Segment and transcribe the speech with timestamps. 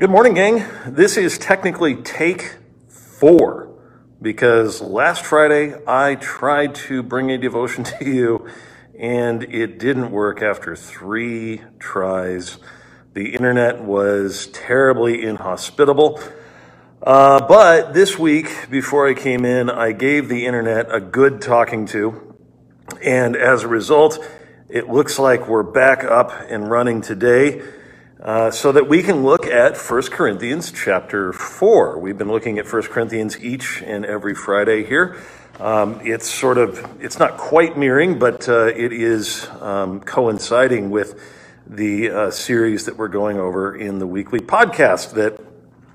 [0.00, 0.64] Good morning, gang.
[0.86, 2.56] This is technically take
[2.88, 3.68] four
[4.22, 8.48] because last Friday I tried to bring a devotion to you
[8.98, 12.56] and it didn't work after three tries.
[13.12, 16.18] The internet was terribly inhospitable.
[17.02, 21.84] Uh, but this week, before I came in, I gave the internet a good talking
[21.88, 22.38] to.
[23.04, 24.18] And as a result,
[24.70, 27.60] it looks like we're back up and running today
[28.22, 31.98] uh, so that we can look at 1 Corinthians chapter 4.
[31.98, 35.16] We've been looking at 1 Corinthians each and every Friday here.
[35.58, 41.18] Um, it's sort of, it's not quite mirroring, but uh, it is um, coinciding with
[41.66, 45.40] the uh, series that we're going over in the weekly podcast that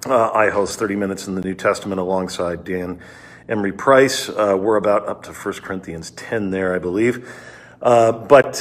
[0.07, 3.01] uh, I host 30 Minutes in the New Testament alongside Dan
[3.47, 4.29] Emery Price.
[4.29, 7.31] Uh, we're about up to 1 Corinthians 10 there, I believe.
[7.79, 8.53] But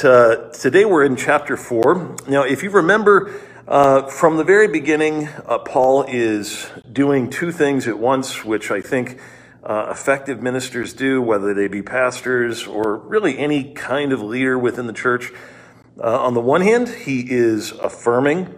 [0.53, 2.17] today we're in chapter 4.
[2.27, 3.31] Now, if you remember,
[3.67, 8.79] uh, from the very beginning, uh, Paul is doing two things at once, which I
[8.79, 9.19] think
[9.63, 14.85] uh, effective ministers do, whether they be pastors or really any kind of leader within
[14.85, 15.31] the church.
[15.99, 18.53] Uh, on the one hand, he is affirming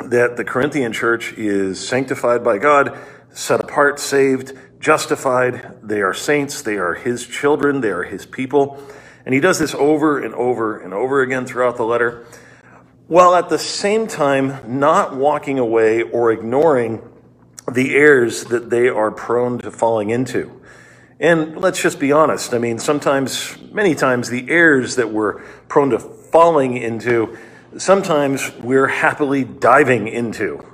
[0.00, 2.98] that the Corinthian church is sanctified by God,
[3.30, 5.78] set apart, saved, justified.
[5.82, 8.78] They are saints, they are his children, they are his people.
[9.24, 12.26] And he does this over and over and over again throughout the letter
[13.06, 17.02] while at the same time not walking away or ignoring
[17.70, 20.60] the errors that they are prone to falling into.
[21.20, 22.52] And let's just be honest.
[22.52, 27.38] I mean, sometimes, many times, the errors that we're prone to falling into,
[27.78, 30.64] sometimes we're happily diving into.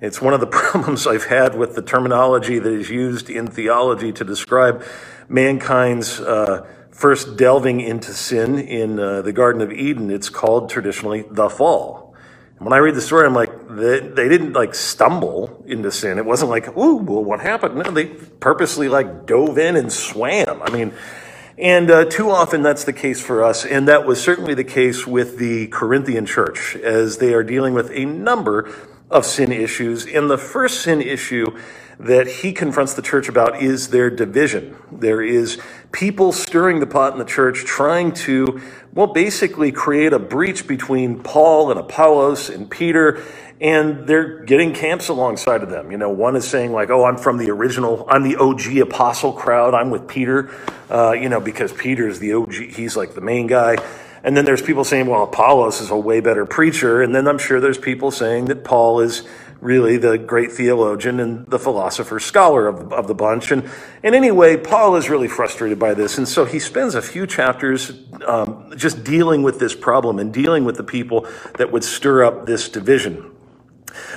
[0.00, 4.12] It's one of the problems I've had with the terminology that is used in theology
[4.12, 4.84] to describe
[5.28, 6.66] mankind's uh,
[6.98, 12.12] first delving into sin in uh, the Garden of Eden, it's called traditionally the fall.
[12.58, 16.18] When I read the story, I'm like, they, they didn't like stumble into sin.
[16.18, 17.76] It wasn't like, ooh, well, what happened?
[17.76, 20.60] No, they purposely like dove in and swam.
[20.60, 20.92] I mean,
[21.56, 23.64] and uh, too often that's the case for us.
[23.64, 27.92] And that was certainly the case with the Corinthian church as they are dealing with
[27.92, 28.74] a number
[29.08, 30.04] of sin issues.
[30.04, 31.46] And the first sin issue
[31.98, 34.76] that he confronts the church about is their division.
[34.90, 35.60] There is
[35.92, 38.60] people stirring the pot in the church trying to,
[38.92, 43.22] well, basically create a breach between Paul and Apollos and Peter,
[43.60, 45.90] and they're getting camps alongside of them.
[45.90, 49.32] You know, one is saying, like, oh, I'm from the original, I'm the OG apostle
[49.32, 50.50] crowd, I'm with Peter,
[50.90, 53.76] uh, you know, because Peter's the OG, he's like the main guy.
[54.24, 57.02] And then there's people saying, well, Apollos is a way better preacher.
[57.02, 59.26] And then I'm sure there's people saying that Paul is
[59.60, 63.50] really the great theologian and the philosopher scholar of, of the bunch.
[63.50, 63.68] And,
[64.02, 66.18] and anyway, Paul is really frustrated by this.
[66.18, 67.92] And so he spends a few chapters
[68.26, 71.26] um, just dealing with this problem and dealing with the people
[71.56, 73.32] that would stir up this division.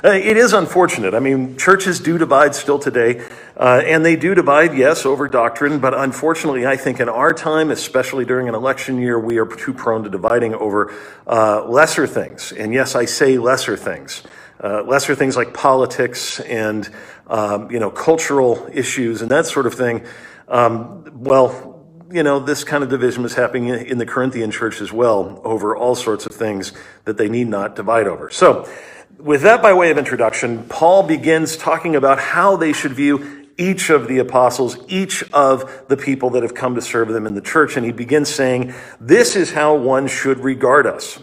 [0.04, 1.14] Uh, it is unfortunate.
[1.14, 3.26] I mean, churches do divide still today,
[3.58, 7.72] uh, and they do divide, yes, over doctrine, but unfortunately, I think in our time,
[7.72, 10.94] especially during an election year, we are too prone to dividing over
[11.26, 12.52] uh, lesser things.
[12.52, 14.24] And yes, I say lesser things.
[14.64, 16.88] Uh, lesser things like politics and
[17.26, 20.06] um, you know cultural issues and that sort of thing.
[20.48, 24.94] Um, well, you know this kind of division was happening in the Corinthian church as
[24.94, 26.74] well over all sorts of things
[27.06, 28.30] that they need not divide over.
[28.30, 28.70] So,
[29.18, 33.90] with that by way of introduction, Paul begins talking about how they should view each
[33.90, 37.42] of the apostles, each of the people that have come to serve them in the
[37.42, 37.78] church.
[37.78, 41.20] And he begins saying, This is how one should regard us.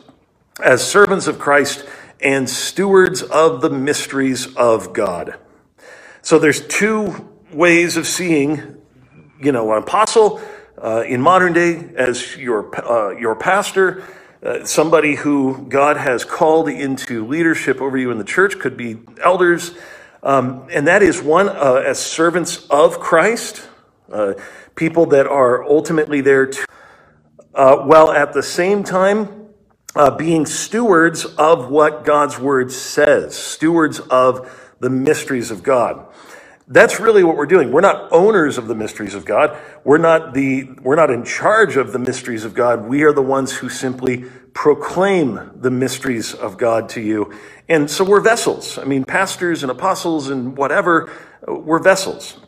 [0.63, 1.85] As servants of Christ
[2.21, 5.39] and stewards of the mysteries of God.
[6.23, 8.77] So there's two ways of seeing,
[9.41, 10.41] you know, an apostle
[10.83, 14.05] uh, in modern day as your uh, your pastor,
[14.43, 18.99] uh, somebody who God has called into leadership over you in the church, could be
[19.23, 19.75] elders,
[20.23, 23.67] um, and that is one uh, as servants of Christ,
[24.13, 24.35] uh,
[24.75, 26.67] people that are ultimately there to,
[27.55, 29.38] uh, while at the same time
[29.99, 36.07] uh, being stewards of what God's word says, stewards of the mysteries of God.
[36.69, 37.73] That's really what we're doing.
[37.73, 39.59] We're not owners of the mysteries of God.
[39.85, 42.87] We're not the we're not in charge of the mysteries of God.
[42.87, 47.33] We are the ones who simply proclaim the mysteries of God to you.
[47.69, 48.79] And so we're vessels.
[48.79, 51.11] I mean, pastors and apostles and whatever,
[51.49, 52.39] we're vessels.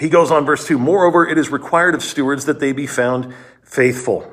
[0.00, 3.34] He goes on verse 2, moreover, it is required of stewards that they be found
[3.62, 4.32] faithful.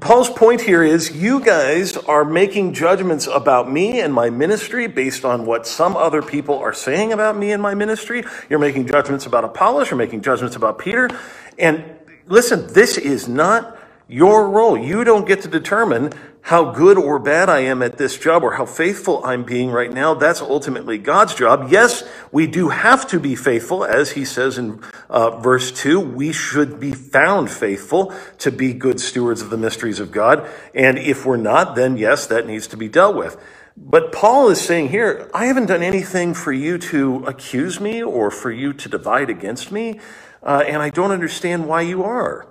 [0.00, 5.26] Paul's point here is you guys are making judgments about me and my ministry based
[5.26, 8.24] on what some other people are saying about me and my ministry.
[8.48, 11.10] You're making judgments about Apollos, you're making judgments about Peter.
[11.58, 11.84] And
[12.26, 13.78] listen, this is not
[14.08, 14.78] your role.
[14.78, 16.14] You don't get to determine
[16.44, 19.90] how good or bad I am at this job or how faithful I'm being right
[19.90, 20.12] now.
[20.12, 21.68] That's ultimately God's job.
[21.70, 25.98] Yes, we do have to be faithful, as he says in uh, verse 2.
[25.98, 30.46] We should be found faithful to be good stewards of the mysteries of God.
[30.74, 33.42] And if we're not, then yes, that needs to be dealt with.
[33.74, 38.30] But Paul is saying here, I haven't done anything for you to accuse me or
[38.30, 39.98] for you to divide against me,
[40.42, 42.46] uh, and I don't understand why you are.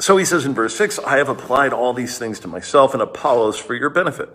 [0.00, 3.02] So he says in verse 6 I have applied all these things to myself and
[3.02, 4.30] Apollos for your benefit,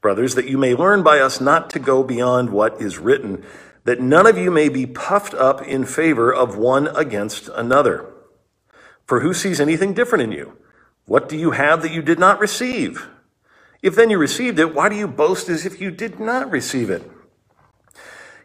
[0.00, 3.44] brothers, that you may learn by us not to go beyond what is written,
[3.84, 8.10] that none of you may be puffed up in favor of one against another.
[9.06, 10.56] For who sees anything different in you?
[11.06, 13.06] What do you have that you did not receive?
[13.82, 16.88] If then you received it, why do you boast as if you did not receive
[16.88, 17.08] it?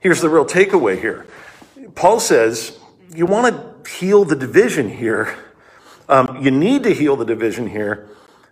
[0.02, 1.26] Here's the real takeaway here.
[1.96, 2.78] Paul says,
[3.16, 5.34] You want to heal the division here
[6.10, 8.10] um, you need to heal the division here.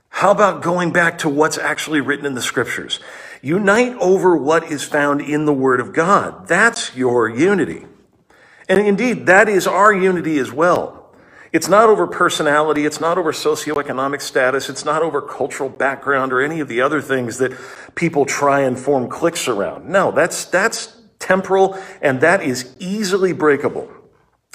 [0.10, 3.00] How about going back to what's actually written in the scriptures?
[3.42, 6.48] Unite over what is found in the Word of God.
[6.48, 7.86] That's your unity.
[8.70, 10.98] And indeed, that is our unity as well.
[11.54, 16.42] It's not over personality, it's not over socioeconomic status, it's not over cultural background or
[16.42, 17.58] any of the other things that
[17.96, 19.88] people try and form cliques around.
[19.88, 23.90] No, that's, that's temporal and that is easily breakable.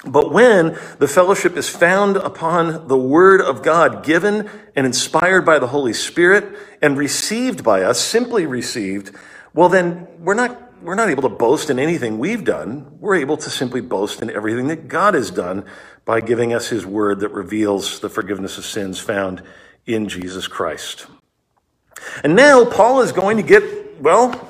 [0.05, 5.59] But when the fellowship is found upon the Word of God, given and inspired by
[5.59, 9.15] the Holy Spirit and received by us, simply received,
[9.53, 12.97] well, then we're not, we're not able to boast in anything we've done.
[12.99, 15.63] We're able to simply boast in everything that God has done
[16.03, 19.41] by giving us His Word that reveals the forgiveness of sins found
[19.85, 21.07] in Jesus Christ.
[22.25, 24.49] And now Paul is going to get, well,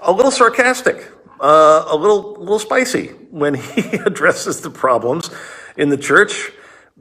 [0.00, 1.10] a little sarcastic
[1.44, 5.30] uh, a little, little spicy when he addresses the problems
[5.76, 6.50] in the church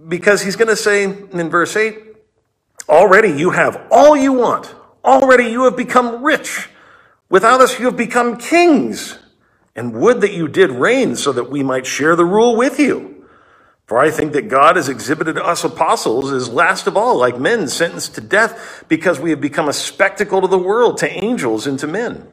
[0.10, 1.98] because he's going to say in verse 8,
[2.90, 4.76] Already you have all you want.
[5.06, 6.70] Already you have become rich.
[7.30, 9.20] Without us, you have become kings.
[9.76, 13.26] And would that you did reign so that we might share the rule with you.
[13.88, 17.70] For I think that God has exhibited us apostles as last of all, like men
[17.70, 21.80] sentenced to death, because we have become a spectacle to the world, to angels, and
[21.80, 22.33] to men.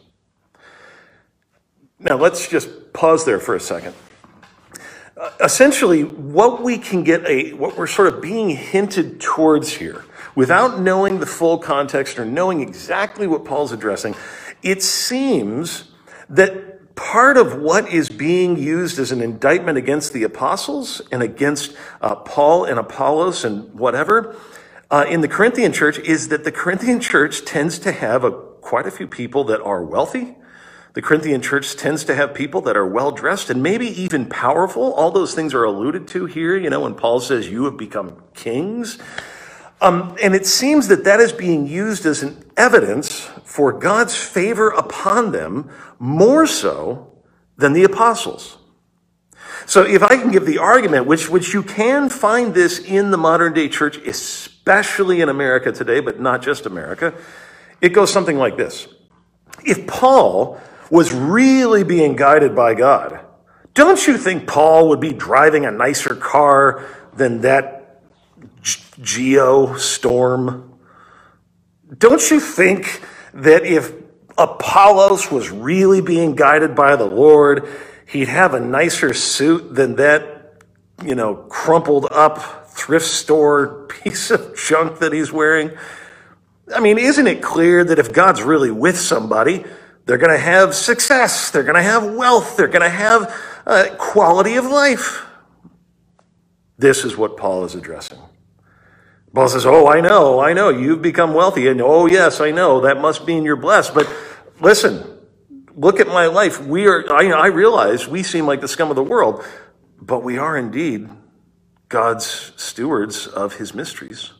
[2.01, 3.93] Now, let's just pause there for a second.
[5.15, 10.03] Uh, essentially, what we can get a, what we're sort of being hinted towards here,
[10.33, 14.15] without knowing the full context or knowing exactly what Paul's addressing,
[14.63, 15.91] it seems
[16.27, 21.75] that part of what is being used as an indictment against the apostles and against
[22.01, 24.35] uh, Paul and Apollos and whatever
[24.89, 28.87] uh, in the Corinthian church is that the Corinthian church tends to have a, quite
[28.87, 30.35] a few people that are wealthy
[30.93, 34.93] the Corinthian church tends to have people that are well dressed and maybe even powerful.
[34.93, 38.21] All those things are alluded to here, you know, when Paul says, You have become
[38.33, 38.97] kings.
[39.79, 44.69] Um, and it seems that that is being used as an evidence for God's favor
[44.69, 47.11] upon them more so
[47.57, 48.57] than the apostles.
[49.65, 53.17] So if I can give the argument, which, which you can find this in the
[53.17, 57.13] modern day church, especially in America today, but not just America,
[57.79, 58.87] it goes something like this.
[59.65, 60.59] If Paul
[60.91, 63.21] was really being guided by God,
[63.73, 68.01] don't you think Paul would be driving a nicer car than that
[69.01, 70.77] Geo storm?
[71.97, 73.01] Don't you think
[73.33, 73.93] that if
[74.37, 77.67] Apollos was really being guided by the Lord,
[78.05, 80.61] he'd have a nicer suit than that,
[81.03, 85.71] you know, crumpled up thrift store piece of junk that he's wearing?
[86.73, 89.65] I mean, isn't it clear that if God's really with somebody,
[90.05, 91.51] they're going to have success.
[91.51, 92.57] They're going to have wealth.
[92.57, 93.33] They're going to have
[93.67, 95.25] uh, quality of life.
[96.77, 98.19] This is what Paul is addressing.
[99.33, 101.67] Paul says, Oh, I know, I know, you've become wealthy.
[101.67, 103.93] And oh, yes, I know, that must mean you're blessed.
[103.95, 104.13] But
[104.61, 105.03] listen,
[105.75, 106.61] look at my life.
[106.65, 109.43] We are, I, I realize we seem like the scum of the world,
[110.01, 111.09] but we are indeed
[111.89, 114.31] God's stewards of his mysteries.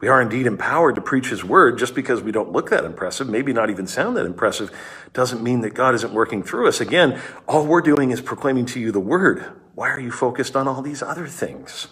[0.00, 3.28] We are indeed empowered to preach his word just because we don't look that impressive,
[3.28, 4.70] maybe not even sound that impressive,
[5.12, 6.80] doesn't mean that God isn't working through us.
[6.80, 9.44] Again, all we're doing is proclaiming to you the word.
[9.74, 11.88] Why are you focused on all these other things?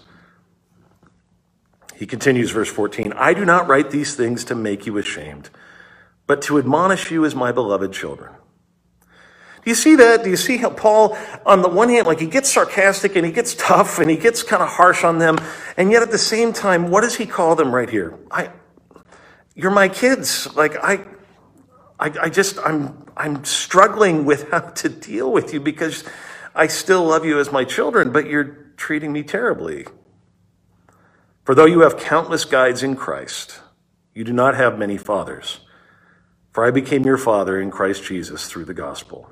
[1.96, 5.50] He continues, verse 14 I do not write these things to make you ashamed,
[6.26, 8.32] but to admonish you as my beloved children.
[9.66, 10.22] Do you see that?
[10.22, 13.32] Do you see how Paul, on the one hand, like he gets sarcastic and he
[13.32, 15.38] gets tough and he gets kind of harsh on them,
[15.76, 18.16] and yet at the same time, what does he call them right here?
[18.30, 18.50] I,
[19.56, 20.54] you're my kids.
[20.54, 21.04] Like I,
[21.98, 26.04] I, I just I'm I'm struggling with how to deal with you because
[26.54, 29.86] I still love you as my children, but you're treating me terribly.
[31.42, 33.58] For though you have countless guides in Christ,
[34.14, 35.58] you do not have many fathers.
[36.52, 39.28] For I became your father in Christ Jesus through the gospel.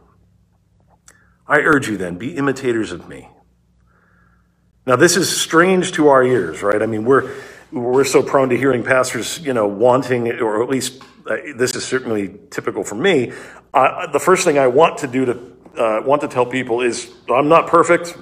[1.46, 3.28] I urge you then, be imitators of me.
[4.86, 6.82] Now, this is strange to our ears, right?
[6.82, 7.30] I mean, we're,
[7.72, 11.84] we're so prone to hearing pastors, you know, wanting, or at least uh, this is
[11.84, 13.32] certainly typical for me.
[13.72, 17.10] Uh, the first thing I want to do to uh, want to tell people is
[17.30, 18.16] I'm not perfect.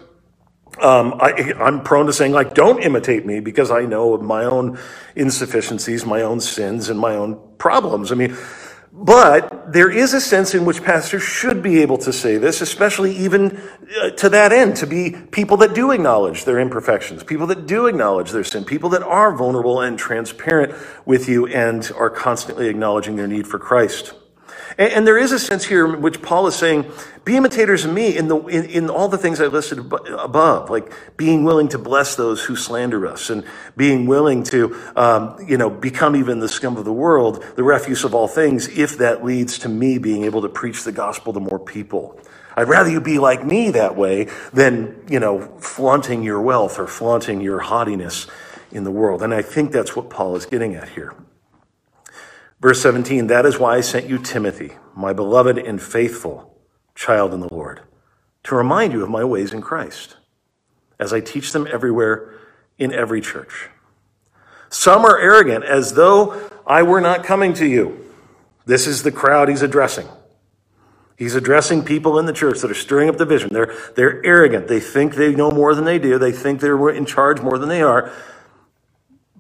[0.81, 4.45] Um, I, I'm prone to saying like, don't imitate me because I know of my
[4.45, 4.79] own
[5.17, 8.13] insufficiencies, my own sins, and my own problems.
[8.13, 8.37] I mean,
[8.95, 13.17] but there is a sense in which pastors should be able to say this, especially
[13.17, 13.59] even
[14.03, 17.87] uh, to that end, to be people that do acknowledge their imperfections, people that do
[17.87, 20.75] acknowledge their sin, people that are vulnerable and transparent
[21.07, 24.13] with you and are constantly acknowledging their need for Christ.
[24.79, 26.91] And, and, there is a sense here in which Paul is saying,
[27.25, 30.93] be imitators of me in, the, in, in all the things I listed above, like
[31.17, 33.45] being willing to bless those who slander us and
[33.77, 38.05] being willing to, um, you know, become even the scum of the world, the refuse
[38.05, 41.41] of all things, if that leads to me being able to preach the gospel to
[41.41, 42.19] more people.
[42.57, 46.87] I'd rather you be like me that way than, you know, flaunting your wealth or
[46.87, 48.27] flaunting your haughtiness
[48.71, 49.23] in the world.
[49.23, 51.15] And I think that's what Paul is getting at here.
[52.63, 56.57] Verse 17, that is why I sent you Timothy, my beloved and faithful
[56.95, 57.81] child in the Lord,
[58.45, 60.17] to remind you of my ways in Christ,
[61.01, 62.39] as I teach them everywhere
[62.79, 63.69] in every church.
[64.69, 67.99] Some are arrogant, as though I were not coming to you.
[68.65, 70.07] This is the crowd he's addressing.
[71.17, 73.53] He's addressing people in the church that are stirring up division.
[73.53, 74.69] They're, they're arrogant.
[74.69, 76.17] They think they know more than they do.
[76.17, 78.13] They think they're in charge more than they are.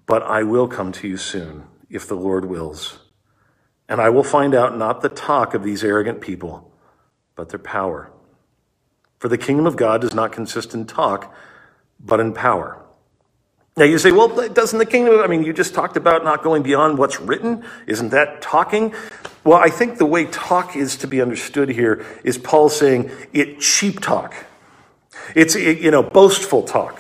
[0.07, 2.99] But I will come to you soon, if the Lord wills
[3.93, 6.73] and I will find out not the talk of these arrogant people,
[7.37, 8.11] but their power.
[9.19, 11.35] For the kingdom of God does not consist in talk,
[12.01, 12.83] but in power.
[13.77, 16.63] Now you say, well, doesn't the kingdom, I mean, you just talked about not going
[16.63, 17.67] beyond what's written.
[17.87, 18.95] Isn't that talking?
[19.45, 23.61] Well, I think the way talk is to be understood here is Paul saying it
[23.61, 24.35] cheap talk.
[25.37, 26.99] It's, you know, boastful talk.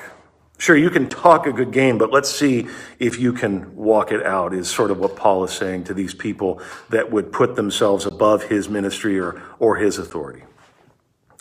[0.62, 2.68] Sure, you can talk a good game, but let's see
[3.00, 6.14] if you can walk it out, is sort of what Paul is saying to these
[6.14, 10.44] people that would put themselves above his ministry or, or his authority.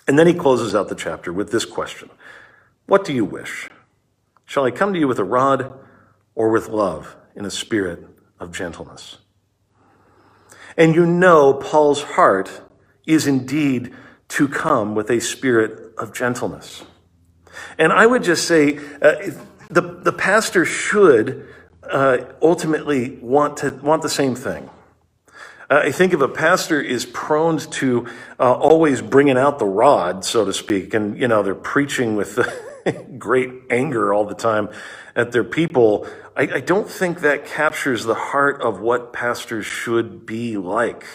[0.07, 2.09] And then he closes out the chapter with this question
[2.87, 3.69] What do you wish?
[4.45, 5.71] Shall I come to you with a rod
[6.33, 8.03] or with love in a spirit
[8.39, 9.19] of gentleness?
[10.75, 12.63] And you know Paul's heart
[13.05, 13.93] is indeed
[14.29, 16.85] to come with a spirit of gentleness.
[17.77, 19.31] And I would just say uh,
[19.69, 21.47] the, the pastor should
[21.83, 24.69] uh, ultimately want, to, want the same thing.
[25.71, 28.05] Uh, I think if a pastor is prone to
[28.39, 32.37] uh, always bringing out the rod, so to speak, and you know they're preaching with
[33.17, 34.69] great anger all the time
[35.15, 40.25] at their people, I, I don't think that captures the heart of what pastors should
[40.25, 41.05] be like.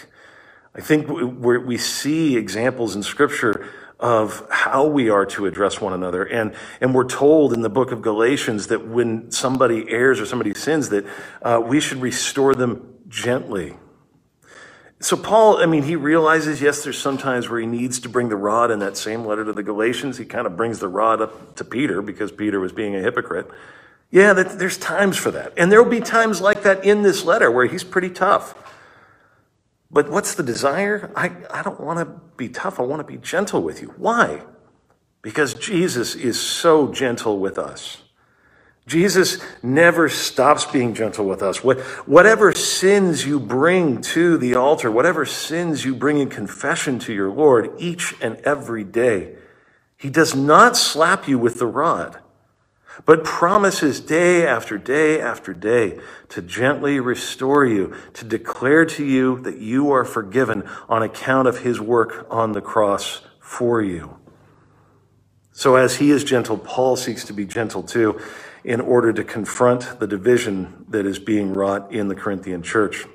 [0.75, 5.93] I think we, we see examples in Scripture of how we are to address one
[5.93, 6.23] another.
[6.25, 10.53] And, and we're told in the book of Galatians that when somebody errs or somebody
[10.55, 11.07] sins, that
[11.43, 13.75] uh, we should restore them gently.
[15.01, 18.37] So Paul, I mean, he realizes, yes, there's sometimes where he needs to bring the
[18.37, 20.19] rod in that same letter to the Galatians.
[20.19, 23.47] He kind of brings the rod up to Peter because Peter was being a hypocrite.
[24.11, 25.53] Yeah, there's times for that.
[25.57, 28.55] And there will be times like that in this letter where he's pretty tough.
[29.97, 31.11] But what's the desire?
[31.17, 32.79] I, I don't want to be tough.
[32.79, 33.95] I want to be gentle with you.
[33.97, 34.43] Why?
[35.23, 38.03] Because Jesus is so gentle with us.
[38.87, 41.65] Jesus never stops being gentle with us.
[41.65, 47.31] Whatever sins you bring to the altar, whatever sins you bring in confession to your
[47.31, 49.37] Lord each and every day,
[49.97, 52.19] He does not slap you with the rod.
[53.05, 55.99] But promises day after day after day
[56.31, 61.59] to gently restore you, to declare to you that you are forgiven on account of
[61.59, 64.17] his work on the cross for you.
[65.53, 68.21] So, as he is gentle, Paul seeks to be gentle too
[68.65, 73.07] in order to confront the division that is being wrought in the Corinthian church.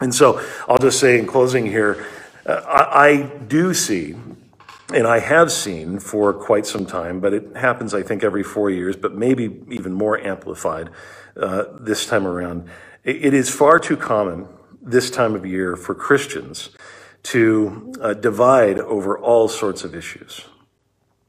[0.00, 2.04] And so, I'll just say in closing here,
[2.44, 4.14] uh, I, I do see
[4.92, 8.70] and I have seen for quite some time, but it happens, I think, every four
[8.70, 10.90] years, but maybe even more amplified
[11.36, 12.68] uh, this time around.
[13.04, 14.48] It, is far too common
[14.82, 16.70] this time of year for Christians
[17.24, 20.46] to uh, divide over all sorts of issues.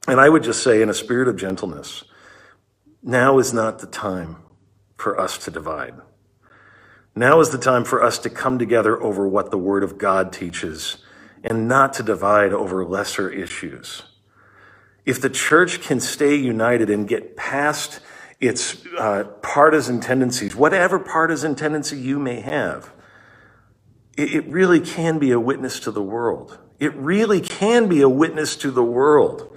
[0.07, 2.03] And I would just say, in a spirit of gentleness,
[3.03, 4.37] now is not the time
[4.97, 5.95] for us to divide.
[7.15, 10.31] Now is the time for us to come together over what the Word of God
[10.31, 10.97] teaches
[11.43, 14.03] and not to divide over lesser issues.
[15.05, 17.99] If the church can stay united and get past
[18.39, 22.91] its uh, partisan tendencies, whatever partisan tendency you may have,
[24.17, 26.59] it, it really can be a witness to the world.
[26.79, 29.55] It really can be a witness to the world.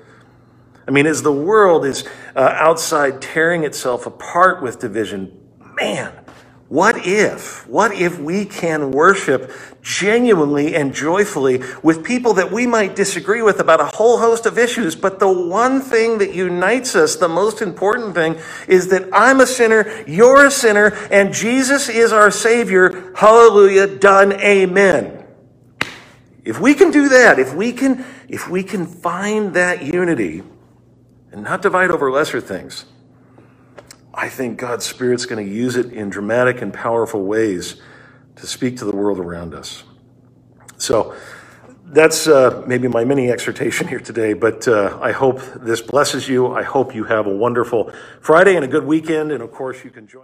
[0.86, 5.40] I mean, as the world is uh, outside tearing itself apart with division,
[5.80, 6.23] man,
[6.68, 9.52] what if, what if we can worship
[9.82, 14.58] genuinely and joyfully with people that we might disagree with about a whole host of
[14.58, 19.40] issues, but the one thing that unites us, the most important thing, is that I'm
[19.40, 23.12] a sinner, you're a sinner, and Jesus is our Savior.
[23.14, 25.24] Hallelujah, done, amen.
[26.44, 30.42] If we can do that, if we can, if we can find that unity
[31.30, 32.86] and not divide over lesser things,
[34.16, 37.80] I think God's Spirit's going to use it in dramatic and powerful ways
[38.36, 39.84] to speak to the world around us.
[40.78, 41.14] So
[41.86, 46.52] that's uh, maybe my mini exhortation here today, but uh, I hope this blesses you.
[46.52, 49.32] I hope you have a wonderful Friday and a good weekend.
[49.32, 50.22] And of course, you can join.